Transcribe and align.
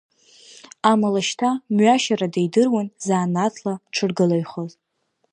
Амала 0.91 1.21
шьҭа 1.27 1.49
мҩашьарада 1.75 2.39
идыруан 2.45 2.87
занааҭла 3.05 3.73
дшыргылаҩхоз. 3.83 4.71